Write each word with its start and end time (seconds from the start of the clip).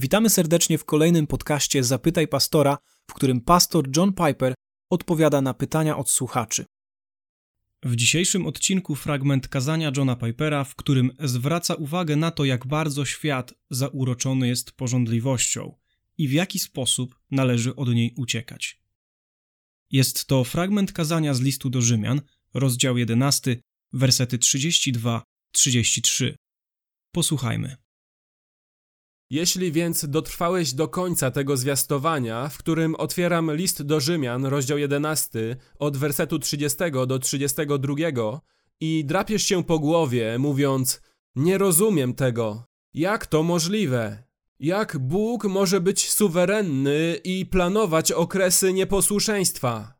Witamy 0.00 0.30
serdecznie 0.30 0.78
w 0.78 0.84
kolejnym 0.84 1.26
podcaście 1.26 1.84
Zapytaj 1.84 2.28
Pastora, 2.28 2.78
w 3.10 3.14
którym 3.14 3.40
pastor 3.40 3.96
John 3.96 4.12
Piper 4.12 4.54
odpowiada 4.90 5.40
na 5.40 5.54
pytania 5.54 5.96
od 5.96 6.10
słuchaczy. 6.10 6.64
W 7.82 7.96
dzisiejszym 7.96 8.46
odcinku 8.46 8.94
fragment 8.94 9.48
kazania 9.48 9.92
Johna 9.96 10.16
Pipera, 10.16 10.64
w 10.64 10.74
którym 10.74 11.10
zwraca 11.18 11.74
uwagę 11.74 12.16
na 12.16 12.30
to, 12.30 12.44
jak 12.44 12.66
bardzo 12.66 13.04
świat 13.04 13.54
zauroczony 13.70 14.48
jest 14.48 14.72
porządliwością 14.72 15.76
i 16.18 16.28
w 16.28 16.32
jaki 16.32 16.58
sposób 16.58 17.18
należy 17.30 17.76
od 17.76 17.88
niej 17.88 18.14
uciekać. 18.16 18.80
Jest 19.90 20.26
to 20.26 20.44
fragment 20.44 20.92
kazania 20.92 21.34
z 21.34 21.40
listu 21.40 21.70
do 21.70 21.82
Rzymian, 21.82 22.20
rozdział 22.54 22.98
11, 22.98 23.56
wersety 23.92 24.38
32-33. 24.38 26.34
Posłuchajmy. 27.12 27.89
Jeśli 29.30 29.72
więc 29.72 30.06
dotrwałeś 30.08 30.72
do 30.72 30.88
końca 30.88 31.30
tego 31.30 31.56
zwiastowania, 31.56 32.48
w 32.48 32.58
którym 32.58 32.94
otwieram 32.94 33.54
list 33.54 33.82
do 33.82 34.00
Rzymian, 34.00 34.44
rozdział 34.44 34.78
11, 34.78 35.56
od 35.78 35.96
wersetu 35.96 36.38
30 36.38 36.78
do 37.06 37.18
32 37.18 37.94
i 38.80 39.04
drapiesz 39.04 39.42
się 39.42 39.64
po 39.64 39.78
głowie, 39.78 40.38
mówiąc: 40.38 41.00
Nie 41.36 41.58
rozumiem 41.58 42.14
tego. 42.14 42.64
Jak 42.94 43.26
to 43.26 43.42
możliwe? 43.42 44.22
Jak 44.60 44.98
Bóg 44.98 45.44
może 45.44 45.80
być 45.80 46.10
suwerenny 46.10 47.20
i 47.24 47.46
planować 47.46 48.12
okresy 48.12 48.72
nieposłuszeństwa? 48.72 49.94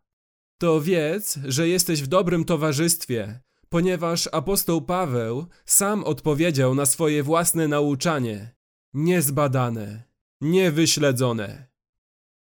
To 0.59 0.81
wiedz, 0.81 1.39
że 1.45 1.69
jesteś 1.69 2.03
w 2.03 2.07
dobrym 2.07 2.45
towarzystwie, 2.45 3.41
ponieważ 3.69 4.29
apostoł 4.33 4.83
Paweł 4.83 5.47
sam 5.65 6.05
odpowiedział 6.05 6.75
na 6.75 6.87
swoje 6.87 7.23
własne 7.23 7.69
nauczanie 7.69 8.60
niezbadane, 8.95 10.03
niewyśledzone. 10.41 11.71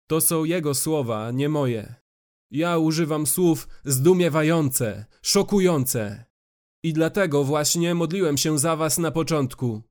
To 0.06 0.20
są 0.20 0.44
jego 0.44 0.74
słowa, 0.74 1.30
nie 1.30 1.48
moje. 1.48 1.94
Ja 2.50 2.78
używam 2.78 3.26
słów 3.26 3.68
zdumiewające, 3.84 5.06
szokujące. 5.22 6.24
I 6.82 6.92
dlatego 6.92 7.44
właśnie 7.44 7.94
modliłem 7.94 8.36
się 8.38 8.58
za 8.58 8.76
was 8.76 8.98
na 8.98 9.10
początku. 9.10 9.82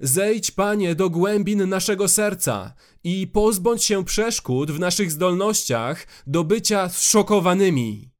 Zejdź, 0.00 0.50
Panie, 0.50 0.94
do 0.94 1.10
głębin 1.10 1.68
naszego 1.68 2.08
serca 2.08 2.74
i 3.04 3.26
pozbądź 3.26 3.84
się 3.84 4.04
przeszkód 4.04 4.70
w 4.70 4.78
naszych 4.78 5.10
zdolnościach 5.10 6.06
do 6.26 6.44
bycia 6.44 6.88
zszokowanymi. 6.88 8.10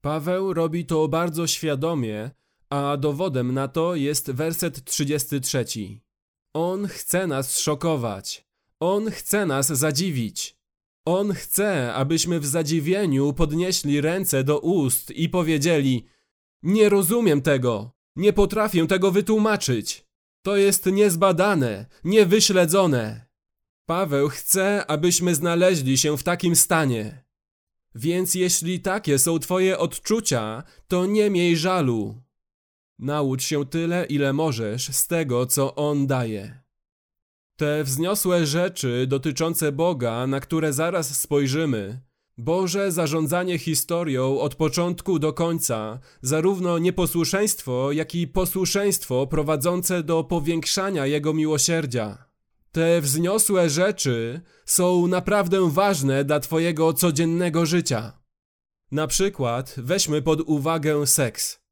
Paweł 0.00 0.54
robi 0.54 0.86
to 0.86 1.08
bardzo 1.08 1.46
świadomie, 1.46 2.30
a 2.70 2.96
dowodem 2.96 3.54
na 3.54 3.68
to 3.68 3.94
jest 3.94 4.30
werset 4.30 4.84
33. 4.84 5.64
On 6.54 6.88
chce 6.88 7.26
nas 7.26 7.58
szokować. 7.58 8.46
On 8.80 9.10
chce 9.10 9.46
nas 9.46 9.66
zadziwić. 9.66 10.56
On 11.04 11.32
chce, 11.32 11.94
abyśmy 11.94 12.40
w 12.40 12.46
zadziwieniu 12.46 13.32
podnieśli 13.32 14.00
ręce 14.00 14.44
do 14.44 14.58
ust 14.58 15.10
i 15.10 15.28
powiedzieli: 15.28 16.06
Nie 16.62 16.88
rozumiem 16.88 17.42
tego, 17.42 17.90
nie 18.16 18.32
potrafię 18.32 18.86
tego 18.86 19.10
wytłumaczyć. 19.10 20.06
To 20.42 20.56
jest 20.56 20.86
niezbadane, 20.86 21.86
niewyśledzone. 22.04 23.26
Paweł 23.86 24.28
chce, 24.28 24.86
abyśmy 24.86 25.34
znaleźli 25.34 25.98
się 25.98 26.18
w 26.18 26.22
takim 26.22 26.56
stanie. 26.56 27.24
Więc 27.94 28.34
jeśli 28.34 28.80
takie 28.80 29.18
są 29.18 29.38
Twoje 29.38 29.78
odczucia, 29.78 30.62
to 30.88 31.06
nie 31.06 31.30
miej 31.30 31.56
żalu. 31.56 32.23
Naucz 32.98 33.42
się 33.42 33.66
tyle, 33.66 34.06
ile 34.06 34.32
możesz 34.32 34.88
z 34.88 35.06
tego, 35.06 35.46
co 35.46 35.74
On 35.74 36.06
daje. 36.06 36.64
Te 37.56 37.84
wzniosłe 37.84 38.46
rzeczy 38.46 39.06
dotyczące 39.06 39.72
Boga, 39.72 40.26
na 40.26 40.40
które 40.40 40.72
zaraz 40.72 41.20
spojrzymy, 41.20 42.00
Boże 42.38 42.92
zarządzanie 42.92 43.58
historią 43.58 44.40
od 44.40 44.54
początku 44.54 45.18
do 45.18 45.32
końca, 45.32 45.98
zarówno 46.22 46.78
nieposłuszeństwo, 46.78 47.92
jak 47.92 48.14
i 48.14 48.28
posłuszeństwo 48.28 49.26
prowadzące 49.26 50.02
do 50.02 50.24
powiększania 50.24 51.06
Jego 51.06 51.34
miłosierdzia. 51.34 52.24
Te 52.72 53.00
wzniosłe 53.00 53.70
rzeczy 53.70 54.40
są 54.64 55.06
naprawdę 55.06 55.70
ważne 55.70 56.24
dla 56.24 56.40
Twojego 56.40 56.92
codziennego 56.92 57.66
życia. 57.66 58.18
Na 58.92 59.06
przykład 59.06 59.74
weźmy 59.76 60.22
pod 60.22 60.40
uwagę 60.40 61.06
seks. 61.06 61.63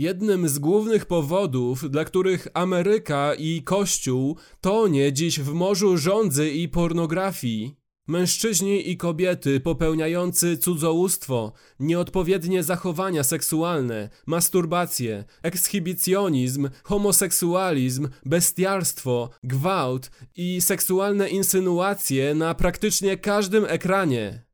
Jednym 0.00 0.48
z 0.48 0.58
głównych 0.58 1.06
powodów, 1.06 1.90
dla 1.90 2.04
których 2.04 2.48
Ameryka 2.54 3.34
i 3.34 3.62
Kościół 3.62 4.36
tonie 4.60 5.12
dziś 5.12 5.40
w 5.40 5.52
morzu 5.52 5.96
rządzy 5.96 6.50
i 6.50 6.68
pornografii, 6.68 7.76
mężczyźni 8.08 8.90
i 8.90 8.96
kobiety 8.96 9.60
popełniający 9.60 10.58
cudzołóstwo, 10.58 11.52
nieodpowiednie 11.80 12.62
zachowania 12.62 13.24
seksualne, 13.24 14.08
masturbację, 14.26 15.24
ekshibicjonizm, 15.42 16.68
homoseksualizm, 16.82 18.08
bestiarstwo, 18.26 19.30
gwałt 19.44 20.10
i 20.36 20.60
seksualne 20.60 21.28
insynuacje 21.28 22.34
na 22.34 22.54
praktycznie 22.54 23.16
każdym 23.16 23.64
ekranie. 23.64 24.49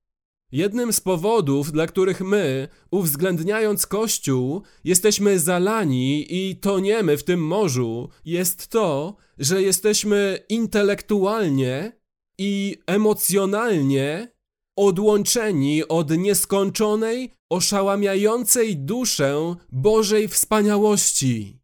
Jednym 0.57 0.93
z 0.93 1.01
powodów, 1.01 1.73
dla 1.73 1.87
których 1.87 2.21
my, 2.21 2.69
uwzględniając 2.91 3.87
Kościół, 3.87 4.63
jesteśmy 4.85 5.39
zalani 5.39 6.27
i 6.29 6.57
toniemy 6.57 7.17
w 7.17 7.25
tym 7.25 7.47
morzu, 7.47 8.09
jest 8.25 8.69
to, 8.69 9.17
że 9.39 9.63
jesteśmy 9.63 10.39
intelektualnie 10.49 11.93
i 12.39 12.77
emocjonalnie 12.87 14.33
odłączeni 14.77 15.89
od 15.89 16.11
nieskończonej, 16.11 17.33
oszałamiającej 17.51 18.77
duszę 18.77 19.55
Bożej 19.73 20.29
wspaniałości. 20.29 21.59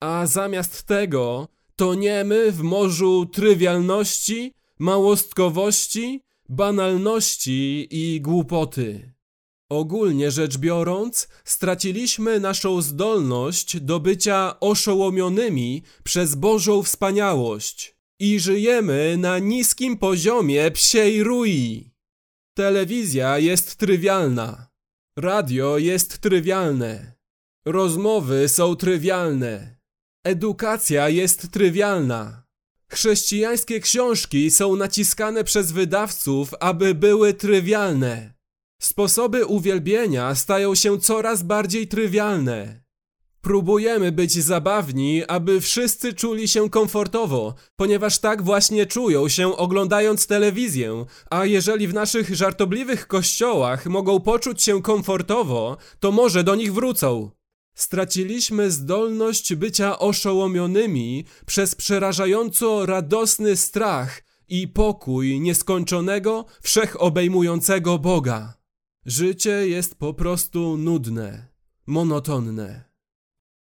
A 0.00 0.26
zamiast 0.26 0.82
tego 0.82 1.48
toniemy 1.76 2.52
w 2.52 2.62
morzu 2.62 3.26
trywialności, 3.26 4.52
małostkowości, 4.78 6.27
banalności 6.48 7.88
i 7.90 8.20
głupoty. 8.20 9.12
Ogólnie 9.70 10.30
rzecz 10.30 10.58
biorąc, 10.58 11.28
straciliśmy 11.44 12.40
naszą 12.40 12.82
zdolność 12.82 13.80
do 13.80 14.00
bycia 14.00 14.60
oszołomionymi 14.60 15.82
przez 16.04 16.34
Bożą 16.34 16.82
wspaniałość 16.82 17.96
i 18.20 18.40
żyjemy 18.40 19.16
na 19.18 19.38
niskim 19.38 19.98
poziomie 19.98 20.70
psiej 20.70 21.22
rui. 21.22 21.90
Telewizja 22.56 23.38
jest 23.38 23.76
trywialna, 23.76 24.68
radio 25.18 25.78
jest 25.78 26.18
trywialne, 26.18 27.14
rozmowy 27.66 28.48
są 28.48 28.76
trywialne, 28.76 29.78
edukacja 30.24 31.08
jest 31.08 31.52
trywialna. 31.52 32.47
Chrześcijańskie 32.92 33.80
książki 33.80 34.50
są 34.50 34.76
naciskane 34.76 35.44
przez 35.44 35.72
wydawców, 35.72 36.54
aby 36.60 36.94
były 36.94 37.34
trywialne. 37.34 38.34
Sposoby 38.82 39.46
uwielbienia 39.46 40.34
stają 40.34 40.74
się 40.74 40.98
coraz 40.98 41.42
bardziej 41.42 41.88
trywialne. 41.88 42.82
Próbujemy 43.40 44.12
być 44.12 44.44
zabawni, 44.44 45.24
aby 45.28 45.60
wszyscy 45.60 46.14
czuli 46.14 46.48
się 46.48 46.70
komfortowo, 46.70 47.54
ponieważ 47.76 48.18
tak 48.18 48.42
właśnie 48.42 48.86
czują 48.86 49.28
się 49.28 49.56
oglądając 49.56 50.26
telewizję, 50.26 51.04
a 51.30 51.44
jeżeli 51.44 51.88
w 51.88 51.94
naszych 51.94 52.36
żartobliwych 52.36 53.06
kościołach 53.06 53.86
mogą 53.86 54.20
poczuć 54.20 54.62
się 54.62 54.82
komfortowo, 54.82 55.76
to 56.00 56.12
może 56.12 56.44
do 56.44 56.54
nich 56.54 56.74
wrócą. 56.74 57.37
Straciliśmy 57.78 58.70
zdolność 58.70 59.54
bycia 59.54 59.98
oszołomionymi 59.98 61.24
przez 61.46 61.74
przerażająco 61.74 62.86
radosny 62.86 63.56
strach 63.56 64.22
i 64.48 64.68
pokój 64.68 65.40
nieskończonego, 65.40 66.44
wszechobejmującego 66.62 67.98
Boga. 67.98 68.54
Życie 69.06 69.68
jest 69.68 69.94
po 69.94 70.14
prostu 70.14 70.76
nudne, 70.76 71.48
monotonne. 71.86 72.84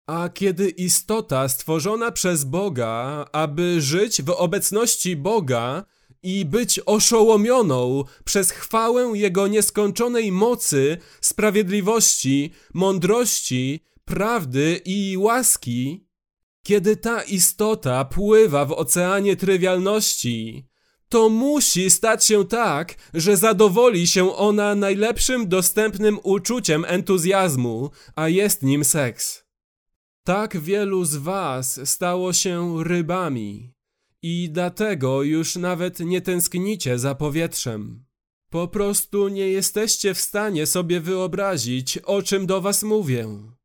A 0.06 0.28
kiedy 0.28 0.68
istota 0.68 1.48
stworzona 1.48 2.12
przez 2.12 2.44
Boga, 2.44 3.26
aby 3.32 3.80
żyć 3.80 4.22
w 4.22 4.30
obecności 4.30 5.16
Boga 5.16 5.84
i 6.22 6.44
być 6.44 6.80
oszołomioną 6.86 8.04
przez 8.24 8.50
chwałę 8.50 9.10
Jego 9.14 9.46
nieskończonej 9.46 10.32
mocy, 10.32 10.98
sprawiedliwości, 11.20 12.52
mądrości, 12.74 13.86
prawdy 14.06 14.80
i 14.84 15.16
łaski, 15.18 16.06
kiedy 16.62 16.96
ta 16.96 17.22
istota 17.22 18.04
pływa 18.04 18.64
w 18.64 18.72
oceanie 18.72 19.36
trywialności, 19.36 20.68
to 21.08 21.28
musi 21.28 21.90
stać 21.90 22.24
się 22.24 22.44
tak, 22.44 22.94
że 23.14 23.36
zadowoli 23.36 24.06
się 24.06 24.36
ona 24.36 24.74
najlepszym 24.74 25.48
dostępnym 25.48 26.18
uczuciem 26.22 26.84
entuzjazmu, 26.88 27.90
a 28.16 28.28
jest 28.28 28.62
nim 28.62 28.84
seks. 28.84 29.44
Tak 30.24 30.60
wielu 30.60 31.04
z 31.04 31.16
Was 31.16 31.80
stało 31.88 32.32
się 32.32 32.84
rybami 32.84 33.72
i 34.22 34.50
dlatego 34.52 35.22
już 35.22 35.56
nawet 35.56 36.00
nie 36.00 36.20
tęsknicie 36.20 36.98
za 36.98 37.14
powietrzem. 37.14 38.04
Po 38.50 38.68
prostu 38.68 39.28
nie 39.28 39.48
jesteście 39.48 40.14
w 40.14 40.20
stanie 40.20 40.66
sobie 40.66 41.00
wyobrazić, 41.00 41.98
o 41.98 42.22
czym 42.22 42.46
do 42.46 42.60
was 42.60 42.82
mówię. 42.82 43.55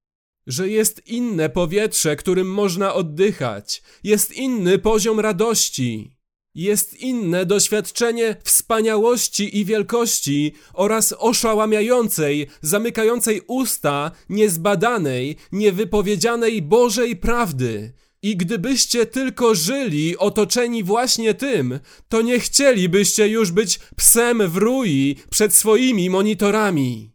Że 0.48 0.70
jest 0.70 1.08
inne 1.08 1.50
powietrze, 1.50 2.16
którym 2.16 2.54
można 2.54 2.94
oddychać, 2.94 3.82
jest 4.04 4.32
inny 4.32 4.80
poziom 4.80 5.20
radości, 5.20 6.16
jest 6.56 6.94
inne 6.94 7.46
doświadczenie 7.46 8.36
wspaniałości 8.44 9.58
i 9.58 9.66
wielkości 9.66 10.54
oraz 10.74 11.14
oszałamiającej, 11.18 12.48
zamykającej 12.62 13.42
usta, 13.48 14.12
niezbadanej, 14.30 15.36
niewypowiedzianej 15.52 16.62
Bożej 16.62 17.16
prawdy. 17.16 17.94
I 18.24 18.38
gdybyście 18.38 19.06
tylko 19.06 19.56
żyli 19.56 20.18
otoczeni 20.18 20.84
właśnie 20.84 21.34
tym, 21.34 21.80
to 22.10 22.22
nie 22.22 22.40
chcielibyście 22.40 23.28
już 23.28 23.52
być 23.52 23.80
psem 23.96 24.50
w 24.50 24.58
rui 24.58 25.16
przed 25.30 25.54
swoimi 25.54 26.10
monitorami. 26.10 27.12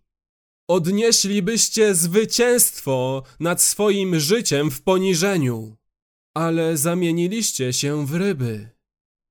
Odnieślibyście 0.69 1.95
zwycięstwo 1.95 3.23
nad 3.41 3.63
swoim 3.63 4.21
życiem 4.21 4.71
w 4.71 4.83
poniżeniu, 4.83 5.77
ale 6.35 6.77
zamieniliście 6.77 7.73
się 7.73 8.07
w 8.07 8.15
ryby. 8.15 8.69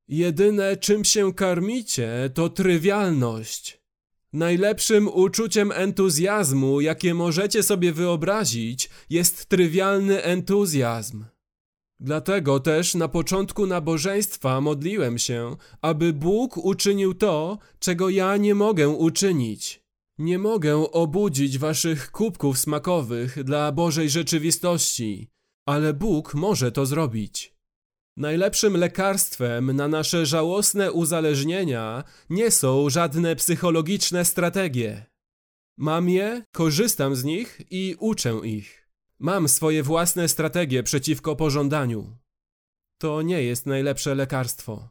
Jedyne, 0.08 0.78
czym 0.78 1.06
się 1.06 1.34
karmicie, 1.34 2.30
to 2.34 2.50
trywialność. 2.50 3.82
Najlepszym 4.34 5.08
uczuciem 5.08 5.72
entuzjazmu, 5.72 6.82
jakie 6.82 7.14
możecie 7.14 7.64
sobie 7.64 7.94
wyobrazić, 7.94 8.90
jest 9.10 9.46
trywialny 9.46 10.24
entuzjazm. 10.24 11.26
Dlatego 12.00 12.60
też 12.60 12.96
na 12.96 13.08
początku 13.08 13.66
nabożeństwa 13.66 14.62
modliłem 14.62 15.18
się, 15.18 15.56
aby 15.82 16.14
Bóg 16.14 16.58
uczynił 16.58 17.14
to, 17.14 17.58
czego 17.80 18.10
ja 18.10 18.38
nie 18.38 18.56
mogę 18.56 18.90
uczynić. 18.90 19.85
Nie 20.18 20.40
mogę 20.40 20.92
obudzić 20.92 21.58
waszych 21.58 22.12
kubków 22.12 22.58
smakowych 22.58 23.44
dla 23.44 23.72
Bożej 23.72 24.10
rzeczywistości, 24.10 25.30
ale 25.68 25.94
Bóg 25.94 26.34
może 26.34 26.72
to 26.72 26.86
zrobić. 26.86 27.56
Najlepszym 28.18 28.78
lekarstwem 28.78 29.76
na 29.76 29.88
nasze 29.88 30.26
żałosne 30.26 30.92
uzależnienia 30.92 32.04
nie 32.30 32.52
są 32.52 32.90
żadne 32.90 33.36
psychologiczne 33.36 34.26
strategie. 34.26 35.06
Mam 35.78 36.10
je, 36.10 36.44
korzystam 36.52 37.16
z 37.16 37.24
nich 37.24 37.62
i 37.72 37.96
uczę 38.00 38.40
ich. 38.44 38.90
Mam 39.20 39.48
swoje 39.48 39.84
własne 39.84 40.30
strategie 40.30 40.84
przeciwko 40.84 41.36
pożądaniu. 41.36 42.18
To 43.02 43.22
nie 43.22 43.44
jest 43.44 43.66
najlepsze 43.66 44.16
lekarstwo. 44.16 44.90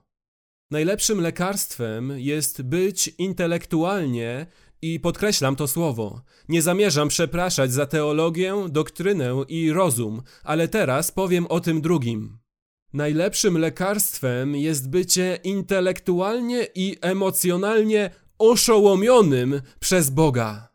Najlepszym 0.71 1.21
lekarstwem 1.21 2.13
jest 2.17 2.63
być 2.63 3.09
intelektualnie 3.19 4.47
i 4.85 5.01
podkreślam 5.01 5.57
to 5.57 5.69
słowo. 5.69 6.23
Nie 6.49 6.63
zamierzam 6.63 7.09
przepraszać 7.09 7.73
za 7.73 7.87
teologię, 7.87 8.55
doktrynę 8.69 9.45
i 9.49 9.73
rozum, 9.73 10.23
ale 10.43 10.69
teraz 10.69 11.11
powiem 11.13 11.47
o 11.47 11.61
tym 11.61 11.81
drugim. 11.81 12.39
Najlepszym 12.93 13.59
lekarstwem 13.59 14.57
jest 14.57 14.91
bycie 14.91 15.39
intelektualnie 15.45 16.67
i 16.75 16.97
emocjonalnie 17.01 18.11
oszołomionym 18.39 19.61
przez 19.81 20.11
Boga. 20.11 20.69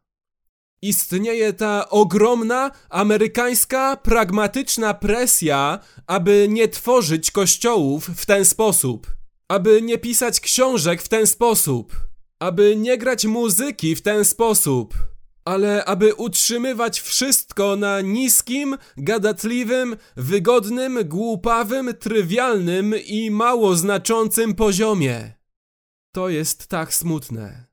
Istnieje 0.82 1.54
ta 1.54 1.90
ogromna, 1.90 2.72
amerykańska, 2.90 3.98
pragmatyczna 3.98 4.94
presja, 4.94 5.80
aby 6.08 6.48
nie 6.50 6.68
tworzyć 6.68 7.32
kościołów 7.32 8.08
w 8.08 8.26
ten 8.26 8.46
sposób, 8.46 9.08
aby 9.48 9.82
nie 9.82 9.98
pisać 9.98 10.40
książek 10.40 11.02
w 11.02 11.08
ten 11.08 11.28
sposób, 11.28 12.09
aby 12.40 12.76
nie 12.76 12.98
grać 12.98 13.26
muzyki 13.26 13.96
w 13.96 14.02
ten 14.02 14.26
sposób, 14.26 14.94
ale 15.46 15.86
aby 15.86 16.14
utrzymywać 16.14 17.02
wszystko 17.02 17.76
na 17.76 18.02
niskim, 18.02 18.78
gadatliwym, 18.98 19.98
wygodnym, 20.18 21.00
głupawym, 21.06 21.94
trywialnym 22.00 22.96
i 23.06 23.32
mało 23.32 23.76
znaczącym 23.76 24.56
poziomie. 24.56 25.34
To 26.12 26.30
jest 26.30 26.68
tak 26.68 26.94
smutne. 26.94 27.70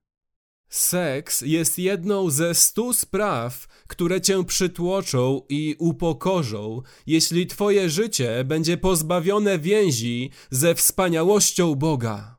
Seks 0.68 1.40
jest 1.40 1.78
jedną 1.78 2.30
ze 2.30 2.54
stu 2.54 2.92
spraw, 2.92 3.66
które 3.86 4.20
cię 4.20 4.44
przytłoczą 4.44 5.42
i 5.48 5.76
upokorzą, 5.78 6.82
jeśli 7.06 7.46
twoje 7.46 7.90
życie 7.90 8.44
będzie 8.44 8.76
pozbawione 8.76 9.58
więzi 9.58 10.30
ze 10.50 10.74
wspaniałością 10.74 11.74
Boga. 11.74 12.36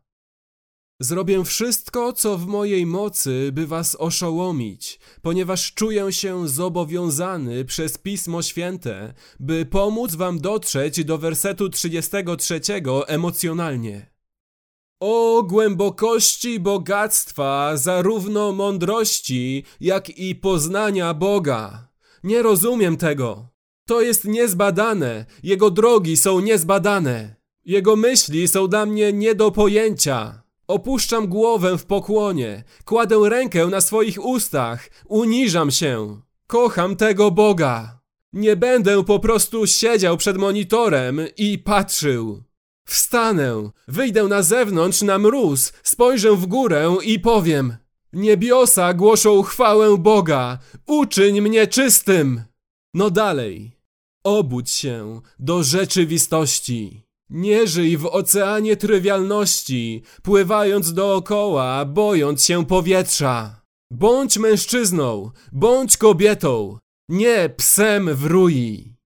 Zrobię 0.99 1.43
wszystko, 1.43 2.13
co 2.13 2.37
w 2.37 2.47
mojej 2.47 2.85
mocy, 2.85 3.49
by 3.53 3.67
was 3.67 3.95
oszołomić, 3.95 4.99
ponieważ 5.21 5.73
czuję 5.73 6.11
się 6.11 6.47
zobowiązany 6.47 7.65
przez 7.65 7.97
Pismo 7.97 8.41
Święte, 8.41 9.13
by 9.39 9.65
pomóc 9.65 10.15
wam 10.15 10.39
dotrzeć 10.39 11.05
do 11.05 11.17
wersetu 11.17 11.69
33 11.69 12.61
emocjonalnie. 13.07 14.11
O 14.99 15.43
głębokości 15.43 16.59
bogactwa, 16.59 17.77
zarówno 17.77 18.51
mądrości, 18.51 19.63
jak 19.79 20.09
i 20.09 20.35
poznania 20.35 21.13
Boga. 21.13 21.87
Nie 22.23 22.41
rozumiem 22.41 22.97
tego. 22.97 23.49
To 23.87 24.01
jest 24.01 24.25
niezbadane, 24.25 25.25
Jego 25.43 25.71
drogi 25.71 26.17
są 26.17 26.39
niezbadane. 26.39 27.35
Jego 27.65 27.95
myśli 27.95 28.47
są 28.47 28.67
dla 28.67 28.85
mnie 28.85 29.13
nie 29.13 29.35
do 29.35 29.51
pojęcia. 29.51 30.46
Opuszczam 30.67 31.27
głowę 31.27 31.77
w 31.77 31.85
pokłonie, 31.85 32.63
kładę 32.85 33.29
rękę 33.29 33.67
na 33.67 33.81
swoich 33.81 34.25
ustach, 34.25 34.89
uniżam 35.05 35.71
się. 35.71 36.21
Kocham 36.47 36.95
tego 36.95 37.31
Boga. 37.31 37.99
Nie 38.33 38.55
będę 38.55 39.03
po 39.03 39.19
prostu 39.19 39.67
siedział 39.67 40.17
przed 40.17 40.37
monitorem 40.37 41.21
i 41.37 41.59
patrzył. 41.59 42.43
Wstanę, 42.87 43.69
wyjdę 43.87 44.23
na 44.23 44.41
zewnątrz 44.43 45.01
na 45.01 45.17
mróz, 45.17 45.73
spojrzę 45.83 46.35
w 46.35 46.45
górę 46.45 46.95
i 47.03 47.19
powiem: 47.19 47.77
Niebiosa 48.13 48.93
głoszą 48.93 49.43
chwałę 49.43 49.97
Boga, 49.97 50.59
uczyń 50.85 51.41
mnie 51.41 51.67
czystym. 51.67 52.41
No 52.93 53.09
dalej, 53.09 53.71
obudź 54.23 54.69
się 54.69 55.21
do 55.39 55.63
rzeczywistości. 55.63 57.06
Nie 57.29 57.67
żyj 57.67 57.97
w 57.97 58.05
oceanie 58.05 58.77
trywialności, 58.77 60.03
pływając 60.23 60.93
dookoła, 60.93 61.85
bojąc 61.85 62.45
się 62.45 62.65
powietrza. 62.65 63.61
Bądź 63.91 64.37
mężczyzną, 64.37 65.31
bądź 65.51 65.97
kobietą, 65.97 66.77
nie 67.09 67.49
psem 67.57 68.15
w 68.15 68.25
rui. 68.25 68.96